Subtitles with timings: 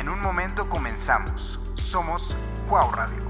[0.00, 1.60] En un momento comenzamos.
[1.74, 2.34] Somos
[2.70, 3.29] Wow Radio.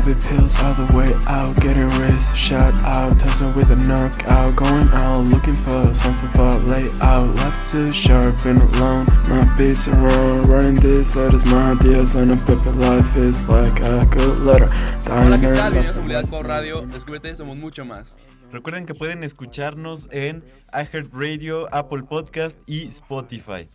[0.00, 4.88] Popping pills all the way out, getting wrist shot out, touching with a knockout, going
[4.94, 10.76] out, looking for something for layout, left to sharp and alone, my face around, running
[10.76, 14.68] this, that is my idea, son of paper life is like a good letter,
[15.10, 15.72] Hola, ¿qué tal?
[15.72, 16.48] Bienvenidos a.
[16.48, 16.80] Radio.
[16.86, 18.16] Descúbrete, somos mucho más.
[18.50, 23.68] Recuerden que pueden escucharnos en iHeartRadio, Apple Podcast y Spotify.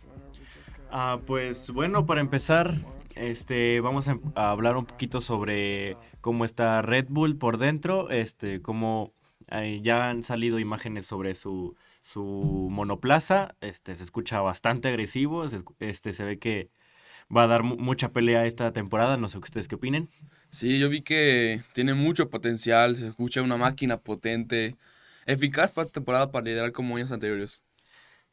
[0.90, 2.74] Ah, pues bueno, para empezar,
[3.16, 8.62] este, vamos a, a hablar un poquito sobre cómo está Red Bull por dentro, este,
[8.62, 9.12] cómo
[9.50, 15.58] eh, ya han salido imágenes sobre su, su monoplaza, este, se escucha bastante agresivo, se,
[15.80, 16.70] este, se ve que
[17.34, 20.10] va a dar mu- mucha pelea esta temporada, no sé ustedes qué opinen.
[20.50, 22.96] Sí, yo vi que tiene mucho potencial.
[22.96, 24.76] Se escucha una máquina potente,
[25.26, 27.62] eficaz para esta temporada para liderar como años anteriores.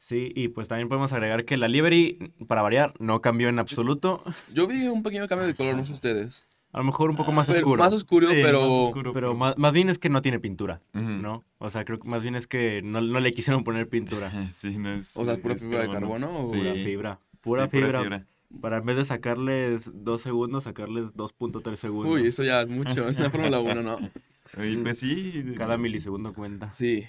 [0.04, 4.22] Sí, y pues también podemos agregar que la livery, para variar, no cambió en absoluto,
[4.52, 6.46] Yo vi un pequeño cambio de color, no sé ustedes.
[6.72, 7.82] a lo mejor un poco más Pero oscuro.
[7.82, 8.60] más oscuro, Sí, pero.
[8.60, 10.82] más oscuro, Pero más, más bien es que no tiene pintura.
[10.92, 11.42] ¿no?
[11.56, 14.30] O sea, creo que más bien es que no, no le quisieron poner pintura.
[14.50, 15.16] Sí, no es.
[15.16, 17.18] O sea, pura es fibra de carbono, o Sí, Pura fibra.
[17.40, 18.26] Pura sí, fibra.
[18.60, 22.12] Para en vez de sacarles dos segundos, sacarles 2.3 segundos.
[22.14, 23.08] Uy, eso ya es mucho.
[23.08, 23.96] Es la Fórmula 1, ¿no?
[24.58, 25.54] Oye, pues sí.
[25.56, 26.70] Cada milisegundo cuenta.
[26.72, 27.04] Sí.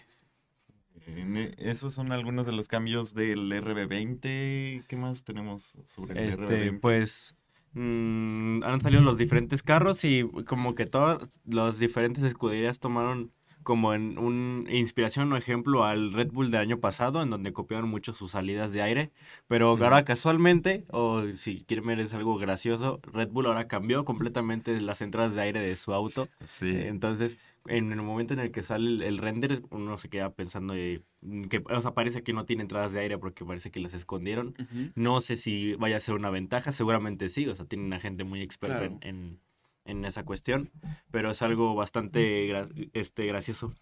[1.07, 4.83] E, Esos son algunos de los cambios del RB20.
[4.87, 6.79] ¿Qué más tenemos sobre el Este, RB20?
[6.79, 7.35] pues
[7.73, 13.31] mm, han salido los diferentes carros y como que todas las diferentes escuderías tomaron
[13.63, 17.89] como en un inspiración o ejemplo al Red Bull del año pasado, en donde copiaron
[17.89, 19.11] mucho sus salidas de aire,
[19.47, 24.79] pero ahora casualmente, o si quieren ver es algo gracioso, Red Bull ahora cambió completamente
[24.81, 26.69] las entradas de aire de su auto, Sí.
[26.75, 30.73] Entonces, en el momento en el que sale el, el render, uno se queda pensando
[30.73, 33.79] de, mm, que, o sea, parece que no tiene entradas de aire porque parece que
[33.79, 34.55] las escondieron.
[34.95, 38.23] No sé si vaya a ser una ventaja, seguramente sí, o sea, tienen una gente
[38.23, 38.97] muy experta Claro.
[39.01, 39.39] en, en,
[39.85, 40.71] en esa cuestión,
[41.11, 43.73] pero es algo bastante gra- este, gracioso.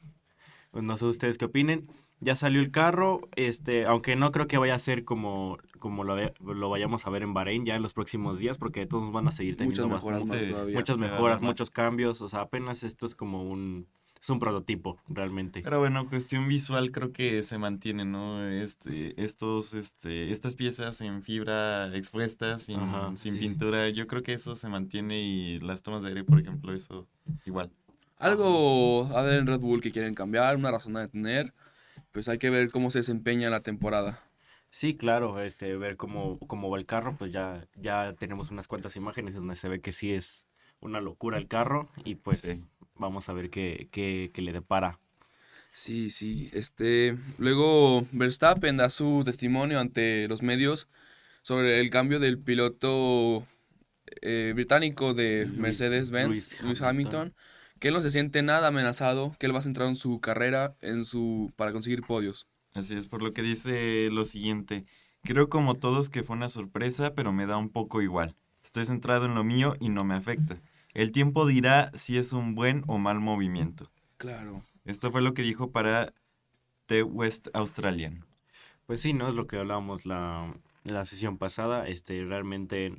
[0.73, 1.87] No sé ustedes qué opinen.
[2.23, 6.15] Ya salió el carro, este, aunque no creo que vaya a ser como, como lo,
[6.41, 9.31] lo vayamos a ver en Bahrein ya en los próximos días, porque todos van a
[9.31, 11.43] seguir teniendo Muchas mejoras más muchas mejoras, más.
[11.49, 13.87] muchos cambios, o sea, apenas esto es como un
[14.23, 15.61] es un prototipo realmente.
[15.61, 18.47] Pero bueno, cuestión visual creo que se mantiene, ¿no?
[18.47, 23.39] Este, estos, este, estas piezas en fibra expuestas, sin, Ajá, sin sí.
[23.41, 27.05] pintura, yo creo que eso se mantiene y las tomas de aire, por ejemplo, eso
[27.45, 27.69] igual.
[28.17, 31.53] Algo a ver en Red Bull que quieren cambiar, una razón de tener.
[32.13, 34.23] Pues hay que ver cómo se desempeña la temporada.
[34.69, 38.95] Sí, claro, este ver cómo, cómo va el carro, pues ya ya tenemos unas cuantas
[38.95, 40.45] imágenes donde se ve que sí es
[40.79, 42.63] una locura el carro y pues Sí.
[42.95, 44.99] vamos a ver qué, qué, qué le depara.
[45.73, 46.49] Sí, sí.
[46.53, 50.87] Este, luego Verstappen da su testimonio ante los medios
[51.41, 53.47] sobre el cambio del piloto
[54.21, 57.21] eh, británico de Mercedes-Benz, Lewis Lewis Hamilton.
[57.21, 57.33] Hamilton,
[57.83, 60.73] que él no se siente nada amenazado, que él va a centrar en su carrera
[60.79, 62.47] en su para conseguir podios.
[62.73, 64.85] Así es, por lo que dice lo siguiente.
[65.21, 68.37] Creo como todos que fue una sorpresa, pero me da un poco igual.
[68.63, 70.61] Estoy centrado en lo mío y no me afecta.
[70.93, 73.91] El tiempo dirá si es un buen o mal movimiento.
[74.15, 74.63] Claro.
[74.85, 76.13] Esto fue lo que dijo para
[76.85, 78.23] The West Australian.
[78.85, 79.27] Pues sí, ¿no?
[79.27, 80.55] Es lo que hablábamos la,
[80.85, 81.85] la sesión pasada.
[81.89, 82.95] Este, realmente,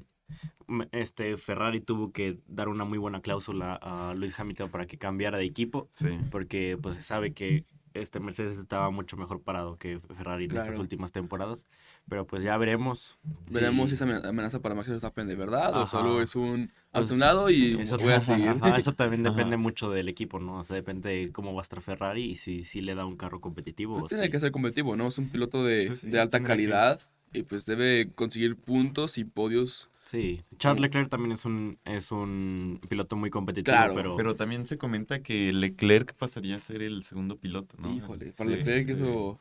[0.92, 5.38] este, Ferrari tuvo que dar una muy buena cláusula a Lewis Hamilton para que cambiara
[5.38, 6.08] de equipo, Sí.
[6.30, 10.80] porque pues se sabe que este Mercedes estaba mucho mejor parado que Ferrari en estas
[10.80, 11.64] últimas temporadas.
[12.08, 13.16] Pero pues ya veremos.
[13.48, 16.72] Veremos si si esa amen- amenaza para Max Verstappen de verdad o solo es un
[16.90, 18.48] Pues, hasta un lado y Eso, voy a seguir.
[18.48, 19.36] Ajá, eso también Ajá.
[19.36, 20.58] depende mucho del equipo, ¿no?
[20.60, 23.16] O sea, depende de cómo va a estar Ferrari y si, si le da un
[23.16, 23.94] carro competitivo.
[24.00, 25.06] Pues o tiene si- que ser competitivo, ¿no?
[25.06, 27.00] Es un piloto de, Pues sí, de alta que- calidad
[27.34, 29.90] y pues debe conseguir puntos y podios.
[29.96, 34.66] Sí, Charles Leclerc también es un, es un piloto muy competitivo, Claro, pero, Pero también
[34.66, 37.92] se comenta que Leclerc pasaría a ser el segundo piloto, ¿no?
[37.92, 39.38] Híjole, para Leclerc eso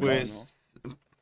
[0.00, 0.58] pues,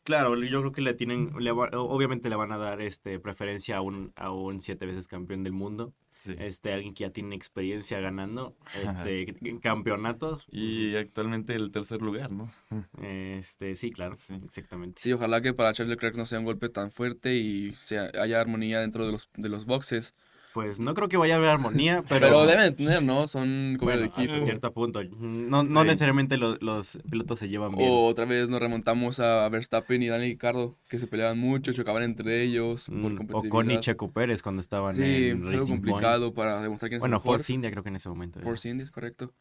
[0.05, 3.79] claro, yo creo que le tienen, le va- obviamente le van a dar este preferencia
[3.79, 5.93] a un, a un siete veces campeón del mundo,
[6.23, 6.35] Sí.
[6.39, 8.57] este alguien que ya tiene experiencia ganando
[9.03, 12.51] este en campeonatos, Y actualmente el tercer lugar, ¿no?
[13.03, 14.35] este sí, claro, Sí.
[14.45, 15.01] exactamente.
[15.01, 18.41] Sí, ojalá que para Charles Leclerc no sea un golpe tan fuerte y sea, haya
[18.41, 20.15] armonía dentro de los, de los boxes.
[20.55, 23.27] Pues no creo que vaya a haber armonía, pero, Pero, deben de tener, ¿no?
[23.27, 24.33] Son como de equipo.
[24.33, 25.03] hasta cierto punto.
[25.05, 25.87] No, no Sí.
[25.87, 27.89] necesariamente lo- los pilotos se llevan bien.
[27.91, 32.03] O otra vez nos remontamos a Verstappen y Dani Ricardo, que se peleaban mucho, chocaban
[32.03, 35.69] entre ellos por Mm, o con y Checo Pérez cuando estaban Sí, en Point.
[35.69, 37.39] complicado para demostrar quién es Bueno, el mejor.
[37.39, 38.39] Force India creo que en ese momento.
[38.39, 38.47] era.
[38.49, 39.33] Force Indies, correcto.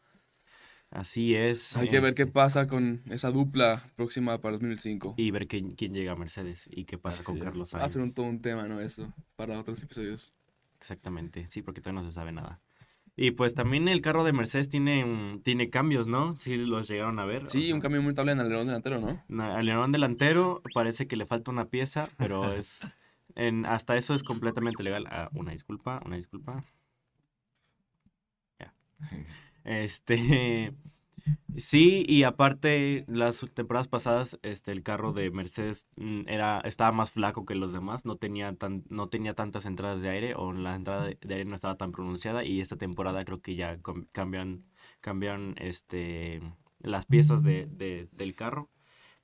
[0.90, 1.74] Así es.
[1.76, 5.14] Hay que ver qué este, pasa con esa dupla próxima para 2005.
[5.16, 7.40] Y ver quién, quién llega a Mercedes y qué pasa con Sí.
[7.40, 7.92] Carlos Va a Sainz.
[7.94, 8.78] ser un, todo un tema, ¿no?
[8.80, 10.34] Eso, para otros episodios.
[10.82, 12.60] Exactamente, sí, porque todavía no se sabe nada.
[13.14, 16.36] Y pues también el carro de Mercedes tiene, mm, tiene cambios, ¿no?
[16.40, 17.44] Sí los llegaron a ver.
[17.44, 19.44] o Sí, sea, un cambio muy notable en el alerón delantero, ¿no?
[19.44, 22.80] Al alerón delantero parece que le falta una pieza, pero es...
[23.34, 25.06] En, hasta eso es completamente legal.
[25.08, 26.62] Ah, una disculpa, una disculpa.
[28.60, 28.74] Ya.
[29.64, 30.74] Este...
[31.56, 37.10] Sí, y aparte, las temporadas pasadas, este, el carro de Mercedes mm, era, estaba más
[37.10, 40.74] flaco que los demás, no tenía, tan, no tenía tantas entradas de aire, o la
[40.74, 43.78] entrada de, de aire no estaba tan pronunciada, y esta temporada creo que ya
[44.12, 44.64] cambian,
[45.02, 46.40] cambian este,
[46.80, 48.70] las piezas de, de- del carro.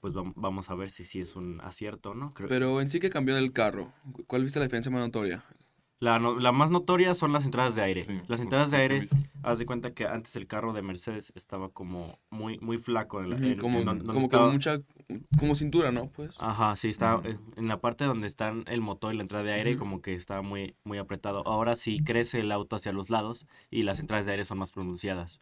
[0.00, 2.30] Pues vam- vamos a ver si sí es un acierto o no.
[2.30, 3.92] Creo- Pero en sí que cambió del carro.
[4.28, 5.44] ¿Cuál viste la diferencia más notoria?
[6.00, 8.02] La, no- la más notoria son las entradas de aire.
[8.02, 9.22] Sí, las entradas de aire, mismo.
[9.42, 13.20] haz de cuenta que antes el carro de Mercedes estaba como muy, muy flaco.
[13.22, 14.78] en la- como en don- donde como estaba- con mucha...
[15.38, 16.10] Como cintura, ¿no?
[16.10, 16.36] Pues.
[16.40, 17.20] Ajá, sí, está
[17.56, 20.42] en la parte donde están el motor y la entrada de aire, como que está
[20.42, 21.46] muy, muy apretado.
[21.46, 24.70] Ahora sí crece el auto hacia los lados y las entradas de aire son más
[24.70, 25.40] pronunciadas.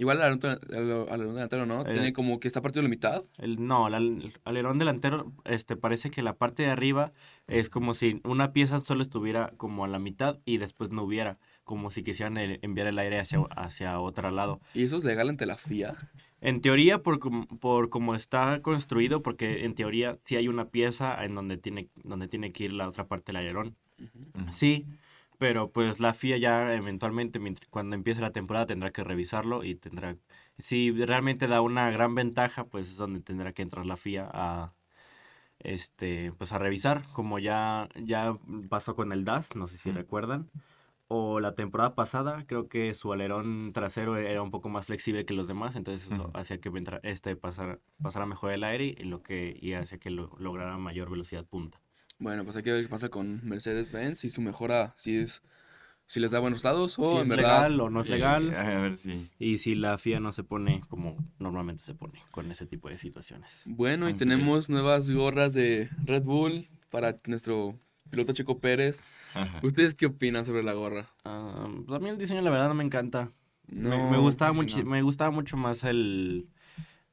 [0.00, 1.84] Igual el alerón, el alerón delantero, ¿no?
[1.84, 3.22] Tiene como que está partido mitad.
[3.36, 7.12] El, no, el, al- el alerón delantero, este, parece que la parte de arriba
[7.46, 11.38] es como si una pieza solo estuviera como a la mitad y después no hubiera,
[11.64, 14.62] como si quisieran el- enviar el aire hacia, hacia otro lado.
[14.72, 15.94] Y eso es legal ante la FIA.
[16.40, 17.20] En teoría, por,
[17.58, 22.26] por como está construido, porque en teoría sí hay una pieza en donde tiene, donde
[22.26, 23.76] tiene que ir la otra parte del alerón.
[24.48, 24.86] Sí,
[25.40, 27.40] pero pues la FIA ya eventualmente,
[27.70, 30.14] cuando empiece la temporada, tendrá que revisarlo y tendrá...
[30.58, 34.74] Si realmente da una gran ventaja, pues es donde tendrá que entrar la FIA a,
[35.60, 38.36] este, pues a revisar, como ya, ya
[38.68, 39.94] pasó con el DAS, no sé si Mm.
[39.94, 40.50] recuerdan.
[41.08, 45.32] O la temporada pasada, creo que su alerón trasero era un poco más flexible que
[45.32, 46.70] los demás, entonces eso hacía que
[47.02, 51.08] este pasara, pasara mejor el aire y lo que y hacía que lo- lograra mayor
[51.10, 51.80] velocidad punta.
[52.20, 55.42] Bueno, pues hay que ver qué pasa con Mercedes-Benz y su mejora, si es
[56.06, 58.12] si les da buenos lados o si en es verdad legal o no es Sí,
[58.12, 58.54] legal.
[58.54, 59.30] A ver si.
[59.38, 62.98] Y si la FIA no se pone como normalmente se pone con ese tipo de
[62.98, 63.62] situaciones.
[63.66, 67.78] Bueno, y tenemos nuevas gorras de Red Bull para nuestro
[68.10, 69.02] piloto Checo Pérez.
[69.34, 69.60] Ajá.
[69.62, 71.08] ¿Ustedes qué opinan sobre la gorra?
[71.24, 73.32] Ah, pues a mí el diseño la verdad no me encanta.
[73.68, 74.62] Me- No, me, gustaba no.
[74.62, 76.48] mucho, me gustaba mucho más el,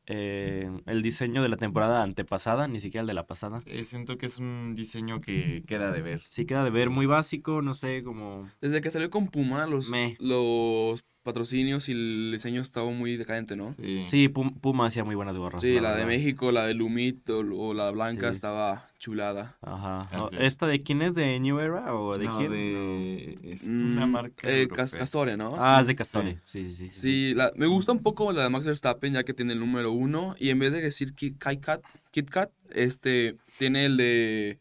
[0.07, 3.59] eh, el diseño de la temporada antepasada, ni siquiera el de la pasada.
[3.65, 6.21] Eh, siento que es un diseño que queda de ver.
[6.29, 6.93] Sí queda de ver Sí.
[6.93, 8.49] muy básico, no sé, como...
[8.61, 10.15] Desde que salió con Puma, los, Me.
[10.19, 13.73] los patrocinios y el diseño estaba muy decadente, ¿no?
[13.73, 14.05] Sí.
[14.07, 15.61] Sí, Pum- Puma hacía muy buenas gorras.
[15.61, 16.07] Sí, la de verdad.
[16.07, 18.33] México, la de Lumit o, o la blanca Sí.
[18.33, 19.57] estaba chulada.
[19.61, 20.09] Ajá.
[20.39, 21.13] ¿Esta de quién es?
[21.15, 22.51] ¿De New Era o de No, quién?
[22.51, 24.49] de- Es una Mm, marca.
[24.49, 25.55] eh, Castore, ¿no?
[25.59, 25.81] Ah, Sí.
[25.81, 26.39] es de Castore.
[26.45, 26.87] Sí, sí, sí.
[26.89, 29.59] sí, Sí, la- me gusta un poco la de Max Verstappen ya que tiene el
[29.59, 31.81] número uno y en vez de decir Kit, KitKat,
[32.11, 34.59] KitKat, este, tiene el de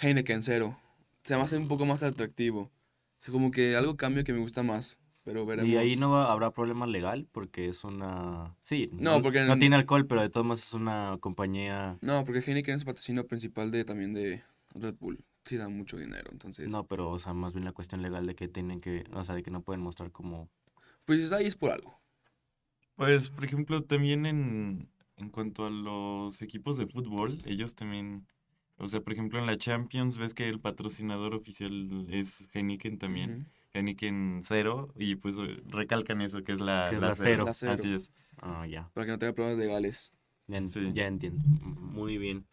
[0.00, 0.78] Heineken cero.
[1.24, 2.70] Se me hace un poco más atractivo.
[3.20, 5.68] Es como que algo cambia que me gusta más, pero veremos.
[5.68, 8.56] Y ahí no va- habrá problema legal porque es una...
[8.62, 11.98] Sí, No, porque no en- tiene alcohol, pero de todos modos es una compañía...
[12.00, 14.42] No, porque Heineken es el patrocinio principal de también de
[14.74, 15.18] Red Bull.
[15.44, 16.68] Sí da mucho dinero, entonces.
[16.68, 19.04] No, pero, o sea, más bien la cuestión legal de que tienen que...
[19.12, 20.48] O sea, de que no pueden mostrar como...
[21.04, 22.00] Pues ahí es por algo.
[22.94, 28.26] Pues, por ejemplo, también en, en cuanto a los equipos de fútbol, ellos también,
[28.78, 33.48] o sea, por ejemplo, en la Champions ves que el patrocinador oficial es Heineken también.
[33.76, 35.36] Heineken cero, y pues
[35.68, 37.28] recalcan eso, que es la, Que es la la cero.
[37.30, 37.44] cero.
[37.46, 37.72] La cero.
[37.72, 38.10] Así es.
[38.40, 38.90] Ah, ya.
[38.94, 40.12] Para que no tenga problemas legales.
[40.48, 40.92] Ya, en- Sí.
[40.94, 41.42] ya entiendo.
[41.46, 42.46] Muy bien.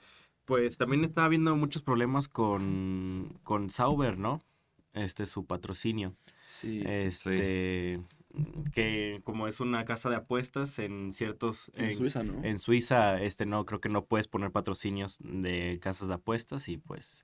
[0.45, 4.41] Pues también estaba habiendo muchos problemas con, con Sauber, ¿no?
[4.93, 6.15] Este, su patrocinio.
[6.47, 6.83] Sí.
[6.85, 8.01] Este,
[8.73, 11.71] que como es una casa de apuestas en ciertos...
[11.75, 12.43] en Suiza, ¿no?
[12.43, 16.77] En Suiza, este, no, creo que no puedes poner patrocinios de casas de apuestas y
[16.77, 17.23] pues...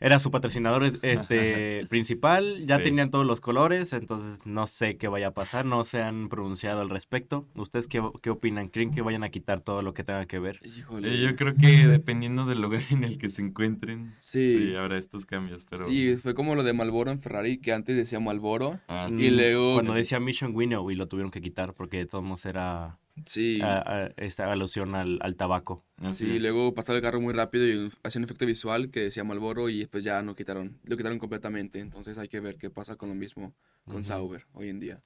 [0.00, 2.84] Era su patrocinador este, principal, ya Sí.
[2.84, 6.80] tenían todos los colores, entonces no sé qué vaya a pasar, no se han pronunciado
[6.82, 7.46] al respecto.
[7.56, 8.68] ¿Ustedes qué, qué opinan?
[8.68, 10.60] ¿Creen que vayan a quitar todo lo que tenga que ver?
[10.64, 11.12] Híjole.
[11.12, 14.68] Eh, yo creo que dependiendo del lugar en el que se encuentren, Sí.
[14.68, 15.88] sí, habrá estos cambios, pero...
[15.88, 18.78] Sí, fue como lo de Malboro en Ferrari, que antes decía Malboro.
[18.86, 22.06] Ah, Y Mm, luego- Cuando decía Mission Winnow y lo tuvieron que quitar porque de
[22.06, 23.60] todos modos era Sí.
[23.62, 25.84] a- a- esta alusión al, al tabaco.
[25.98, 26.42] Así Sí, es.
[26.42, 29.80] luego pasaba el carro muy rápido y hacía un efecto visual que decía Malboro y
[29.80, 31.80] después ya no quitaron, lo quitaron completamente.
[31.80, 34.04] Entonces hay que ver qué pasa con lo mismo con.
[34.04, 35.00] Sauber hoy en día.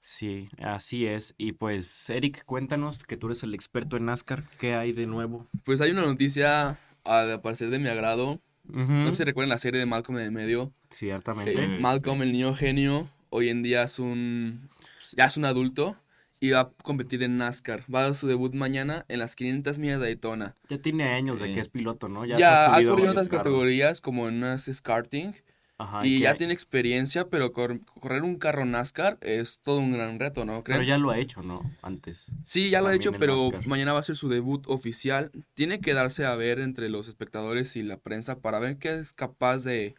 [0.00, 1.34] Sí, así es.
[1.38, 4.44] Y pues, Eric, cuéntanos que tú eres el experto en NASCAR.
[4.60, 5.48] ¿Qué hay de nuevo?
[5.64, 8.40] Pues hay una noticia, al parecer de mi agrado.
[8.68, 8.80] Ujú.
[8.92, 10.72] No sé si recuerdan la serie de Malcolm en el medio.
[10.90, 11.52] Ciertamente.
[11.52, 11.82] Eh, Sí.
[11.82, 14.68] Malcolm, el niño genio, hoy en día es un,
[15.16, 15.96] ya es un adulto
[16.40, 17.84] y va a competir en NASCAR.
[17.92, 20.56] Va a dar su debut mañana en las 500 millas de Daytona.
[20.68, 22.24] Ya tiene años de que es piloto, ¿no?
[22.24, 23.44] Ya, ha corrido en otras carros.
[23.44, 25.32] categorías como en unas karting
[25.80, 30.18] Ajá, y ya tiene experiencia, pero cor- correr un carro NASCAR es todo un gran
[30.18, 30.88] reto, ¿no Pero creen?
[30.88, 31.62] ya lo ha hecho, ¿no?
[31.82, 32.26] Antes.
[32.44, 33.66] Sí, ya lo ha hecho, pero NASCAR.
[33.68, 35.30] mañana va a ser su debut oficial.
[35.54, 39.12] Tiene que darse a ver entre los espectadores y la prensa para ver qué es
[39.12, 39.94] capaz de,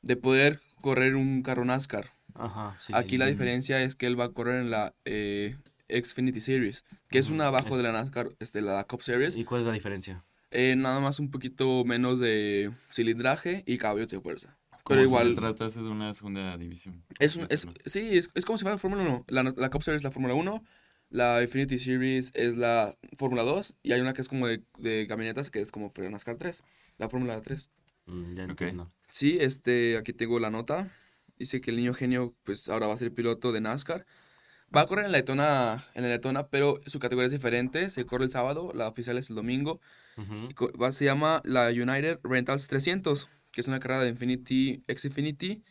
[0.00, 2.10] de poder correr un carro NASCAR.
[2.34, 3.18] Ajá, sí, Aquí sí.
[3.18, 5.56] la diferencia es que él va a correr en la eh,
[5.88, 9.36] Xfinity Series, que es una abajo es- de la NASCAR, este, la Cup Series.
[9.36, 10.24] ¿Y cuál es la diferencia?
[10.50, 14.56] Eh, nada más un poquito menos de cilindraje y caballos de fuerza.
[14.84, 17.04] Como Pero si igual, se tratase de una segunda división.
[17.18, 19.24] es, un- es, sí, es, es como si fuera la Fórmula 1.
[19.28, 20.62] La, la Cup Series es la Fórmula 1,
[21.10, 25.06] la Infinity Series es la Fórmula 2 y hay una que es como de, de
[25.06, 26.64] camionetas que es como NASCAR 3,
[26.98, 27.70] la Fórmula 3.
[28.06, 28.50] Mm, ya Ok.
[28.50, 28.90] entiendo.
[29.08, 30.90] Sí, este, aquí tengo la nota.
[31.42, 34.06] Dice que el niño genio, pues ahora va a ser piloto de NASCAR.
[34.74, 37.90] Va a correr en la Daytona, en la Daytona, pero su categoría es diferente.
[37.90, 39.80] Se corre el sábado, la oficial es el domingo.
[40.50, 44.84] Y co- va- se llama la United Rentals 300, que es una carrera de Infinity,
[44.86, 45.62] X Infinity,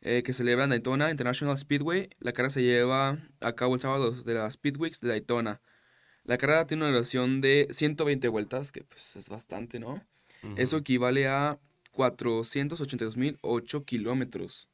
[0.00, 2.08] eh, que celebra en Daytona International Speedway.
[2.18, 5.60] La carrera se lleva a cabo el sábado de las Speedweeks de Daytona.
[6.24, 10.02] La carrera tiene una duración de 120 vueltas, que pues es bastante, ¿no?
[10.42, 10.54] Ujú.
[10.56, 11.58] Eso equivale a
[11.92, 14.68] 482.008 kilómetros.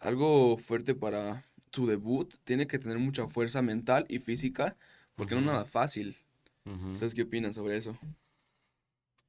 [0.00, 2.34] Algo fuerte para su debut.
[2.44, 4.76] Tiene que tener mucha fuerza mental y física,
[5.14, 6.16] porque no es nada fácil.
[6.64, 6.92] Ujú.
[6.92, 7.96] ¿Ustedes qué opinan sobre eso?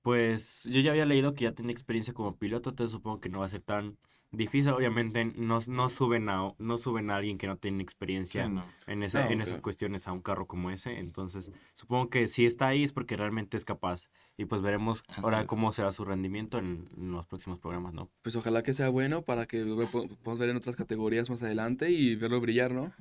[0.01, 3.39] Pues yo ya había leído que ya tiene experiencia como piloto, entonces supongo que no
[3.39, 3.97] va a ser tan
[4.31, 4.71] difícil.
[4.71, 8.65] Obviamente no, no suben a no suben a alguien que no tiene experiencia Sí, no.
[8.87, 10.97] en, esa- No, en esas cuestiones a un carro como ese.
[10.99, 14.09] Entonces supongo que si está ahí es porque realmente es capaz.
[14.37, 15.47] Y pues veremos Así ahora es.
[15.47, 18.09] cómo será su rendimiento en, en los próximos programas, ¿no?
[18.21, 21.43] Pues ojalá que sea bueno para que lo po- podamos ver en otras categorías más
[21.43, 22.91] adelante y verlo brillar, ¿no?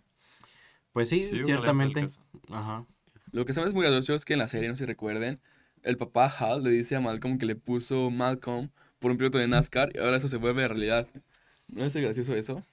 [0.92, 2.06] Pues sí, Sí, ciertamente.
[2.50, 2.84] Ajá.
[3.32, 4.86] Lo que se me es muy gracioso es que en la serie, no sé si
[4.86, 5.40] recuerden,
[5.82, 8.70] el papá Hal le dice a Malcolm que le puso Malcolm
[9.00, 11.08] por un piloto de NASCAR y ahora eso se vuelve realidad.
[11.68, 12.64] ¿No es gracioso eso?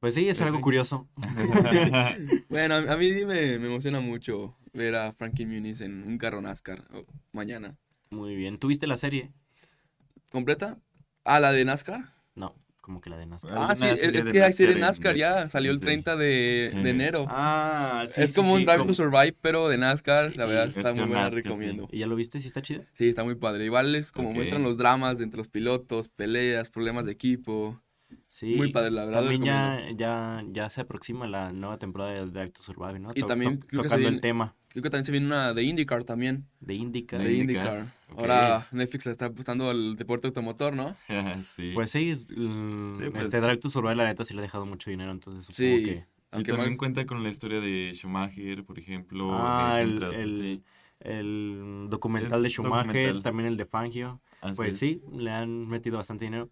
[0.00, 1.08] Pues sí, es Pues algo curioso.
[2.48, 6.40] Bueno, a, a mí me, me emociona mucho ver a Frankie Muniz en un carro
[6.40, 7.76] NASCAR oh, mañana.
[8.10, 8.58] Muy bien.
[8.58, 9.32] ¿Tuviste la serie?
[10.30, 10.78] ¿Completa?
[11.24, 12.12] ¿Ah, la de NASCAR?
[12.34, 13.52] No, como que la de NASCAR.
[13.56, 15.84] Ah, sí, es, que hay serie NASCAR en NASCAR ya, Netflix, salió el sí.
[15.84, 17.24] 30 de, de enero.
[17.28, 20.66] Ah, sí, es sí, como un Drive como- to Survive, pero de NASCAR, la verdad
[20.66, 21.48] Y- está muy buena, NASCAR, sí.
[21.48, 21.88] recomiendo.
[21.90, 22.40] ¿Y ya lo viste?
[22.40, 22.82] ¿Sí está chida?
[22.92, 23.64] Sí, está muy padre.
[23.64, 27.80] Igual es como muestran los dramas entre los pilotos, peleas, problemas de equipo.
[28.28, 28.54] Sí.
[28.56, 32.50] Muy padre, la verdad, También ya, ya, ya se aproxima la nueva temporada de Drive
[32.50, 33.10] to Survive, ¿no?
[33.14, 35.52] Y To- también to- creo que tocando el tema Creo que también se viene una
[35.52, 36.46] de IndyCar también.
[36.60, 37.18] de Indica.
[37.18, 37.86] De De IndyCar.
[38.16, 40.96] Ahora Netflix le está apostando al deporte automotor, ¿no?
[41.42, 41.72] sí.
[41.74, 43.24] Pues sí, mm, Sí, pues.
[43.26, 45.84] este Drive to Survive la neta sí le ha dejado mucho dinero, entonces supongo Sí.
[45.84, 46.06] que...
[46.38, 49.28] y también más- cuenta con la historia de Schumacher, por ejemplo.
[49.32, 50.62] Ah, eh, el, entre otros, el, sí.
[51.00, 53.22] el documental de Schumacher, documental.
[53.22, 54.20] también el de Fangio.
[54.56, 54.78] Pues es.
[54.78, 56.50] sí, le han metido bastante dinero.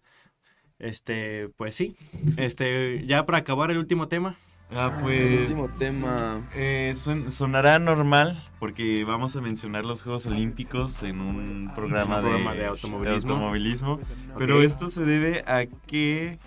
[0.79, 1.95] Este, pues sí.
[2.37, 4.37] Este, ya para acabar el último tema.
[4.73, 5.41] Ah, El pues.
[5.41, 6.47] último tema.
[6.55, 6.93] eh,
[7.29, 12.59] sonará normal porque vamos a mencionar los Juegos Olímpicos en un programa, Un programa de,
[12.61, 13.31] de automovilismo.
[13.33, 13.99] automovilismo,
[14.37, 16.37] Pero esto se debe a que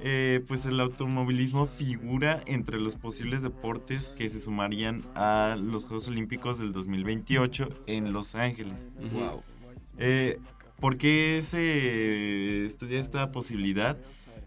[0.00, 6.08] eh, pues el automovilismo figura entre los posibles deportes que se sumarían a los Juegos
[6.08, 8.88] Olímpicos del 2028 en Los Ángeles.
[9.12, 9.40] Wow.
[9.98, 10.38] Eh,
[10.80, 13.96] ¿Por qué se estudia esta posibilidad?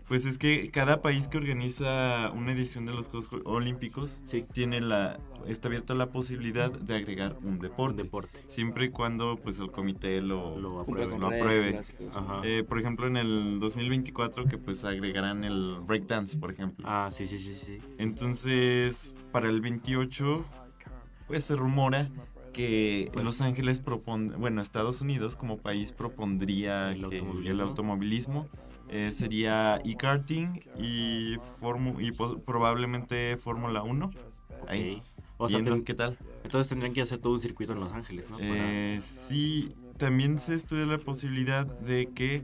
[0.08, 4.80] Pues es que cada país que organiza una edición de los Juegos Olímpicos Sí, tiene
[4.80, 8.40] la está abierta la posibilidad de agregar un un deporte, deporte.
[8.48, 11.18] siempre y cuando pues el comité lo, Lo apruebe.
[11.20, 11.82] lo apruebe.
[12.44, 16.86] eh, por ejemplo, en el 2024 que pues agregarán el breakdance, por ejemplo.
[16.88, 17.78] Ah, sí, sí, sí, sí.
[17.98, 20.46] Entonces, para el 28,
[21.28, 22.10] pues se rumora
[22.54, 27.52] que Los Ángeles propon, bueno, Estados Unidos como país propondría El que automovilismo.
[27.54, 28.48] el automovilismo
[28.89, 34.12] eh, sería e-karting y, formu- y probablemente Fórmula 1.
[34.67, 35.01] Ahí.
[35.39, 36.17] O sea, qué tal.
[36.44, 38.38] entonces tendrían que hacer todo un circuito en Los Ángeles, ¿no?
[38.38, 42.44] Para- Eh, sí, también se estudia la posibilidad de que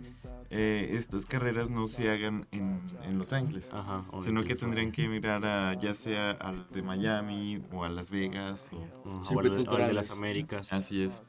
[0.49, 3.69] eh, estas carreras no se hagan en en Los Ángeles.
[3.73, 4.01] Ajá.
[4.21, 8.69] Sino que tendrían que mirar a, ya sea al de Miami o a Las Vegas.
[8.73, 9.95] O, al de- o al de culturales.
[9.95, 10.71] las Américas.
[10.73, 11.21] así es.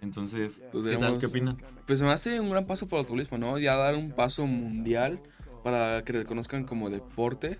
[0.00, 1.18] Entonces, Pues ¿qué tal?
[1.18, 1.56] ¿Qué opinan?
[1.86, 3.58] Pues se me hace un gran paso para el turismo, ¿no?
[3.58, 5.20] Ya dar un paso mundial
[5.62, 7.58] para que reconozcan como deporte.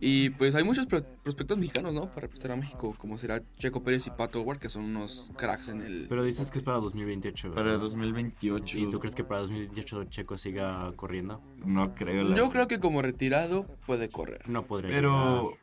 [0.00, 2.06] Y pues hay muchos pro- prospectos mexicanos, ¿no?
[2.06, 5.68] Para representar a México, como será Checo Pérez y Pato Ward, que son unos cracks
[5.68, 6.06] en el...
[6.08, 7.50] Pero dices que es para 2028.
[7.50, 7.80] Para ¿verdad?
[7.80, 8.78] 2028.
[8.78, 11.40] ¿Y tú crees que para 2028 Checo siga corriendo?
[11.64, 12.22] No creo.
[12.28, 14.48] la Yo creo que como retirado puede correr.
[14.48, 14.90] No podría.
[14.90, 15.56] Pero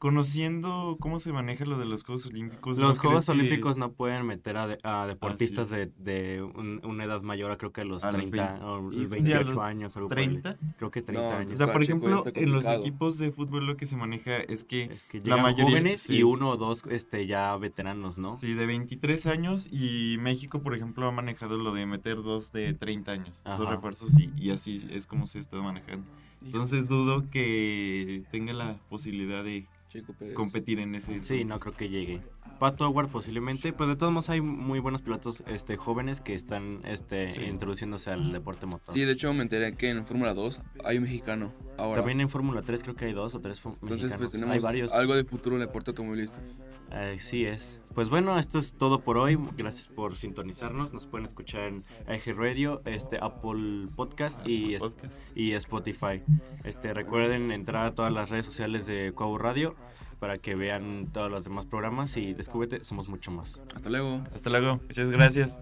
[0.00, 2.78] conociendo cómo se maneja lo de los Juegos Olímpicos.
[2.78, 6.80] ¿no Los Juegos que Olímpicos no pueden meter a, de- a deportistas de, de un-
[6.84, 8.64] una edad mayor a creo que a los A los 30 20.
[8.64, 9.96] o Y- sí, a 28 los años.
[9.96, 10.56] Algo por el- 30?
[10.78, 11.52] Creo que 30 No, años.
[11.52, 14.84] O sea, por ejemplo, en los equipos de fútbol lo que se maneja es que,
[14.84, 16.16] Es que la mayoría- jóvenes sí.
[16.16, 18.40] y uno o dos este, ya veteranos, ¿no?
[18.40, 22.72] sí, de 23 años y México, por ejemplo, ha manejado lo de meter dos de
[22.72, 26.06] 30 años, dos refuerzos y, y así es como se está manejando.
[26.42, 30.34] Entonces dudo que tenga la posibilidad de Checo Pérez.
[30.34, 31.20] competir en ese.
[31.20, 32.20] Sí, no creo que llegue.
[32.58, 36.80] Pato Howard posiblemente, pues de todos modos hay muy buenos pilotos este, jóvenes que están
[36.84, 37.42] este, Sí.
[37.42, 38.94] introduciéndose al deporte motor.
[38.94, 41.96] Sí, de hecho me enteré que en Fórmula 2 hay un mexicano ahora.
[42.00, 44.18] También en Fórmula 3 creo que hay dos o tres Entonces mexicanos.
[44.18, 44.92] pues tenemos hay varios.
[44.92, 46.46] algo de futuro en el deporte automovilístico.
[46.90, 47.80] Así es.
[47.94, 49.38] Pues bueno, esto es todo por hoy.
[49.56, 50.92] Gracias por sintonizarnos.
[50.92, 55.22] Nos pueden escuchar en IG Radio, este, Apple Podcast y, Podcast.
[55.34, 56.22] y Spotify.
[56.64, 59.74] Este, recuerden entrar a todas las redes sociales de Cuau Radio
[60.20, 63.60] para que vean todos los demás programas y descúbrete, somos mucho más.
[63.74, 64.22] Hasta luego.
[64.34, 64.76] Hasta luego.
[64.76, 65.58] Muchas gracias.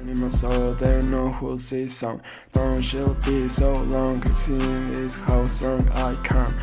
[0.00, 2.20] In my soul, they know who'll see some.
[2.52, 6.54] Don't she'll be so long, cause seeing is how strong I come.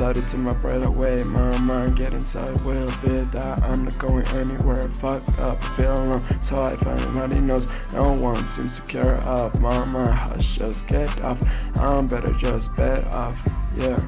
[0.00, 4.26] Out to my breath away, my mind get inside, will be that I'm not going
[4.28, 4.88] anywhere.
[4.88, 9.84] Fuck up, feel alone, so if anybody knows, no one seems to care of my
[9.86, 10.14] mind.
[10.14, 11.40] Hush, just get off,
[11.78, 13.42] I'm better just bet off,
[13.76, 13.98] yeah.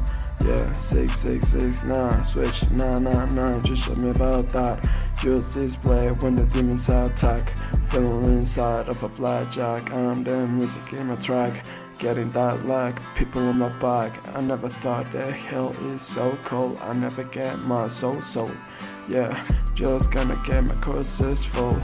[0.46, 3.62] Yeah, six six six nine, switch nine nine nine.
[3.62, 4.88] Just shut me about that.
[5.22, 7.52] Use this play when the demons attack.
[7.90, 9.92] Feeling inside of a blackjack.
[9.92, 11.64] I'm the music in my track.
[11.98, 14.16] Getting that lag, people on my back.
[14.36, 16.78] I never thought the hell is so cold.
[16.82, 18.56] I never get my soul sold.
[19.08, 21.82] Yeah, just gonna get my courses full.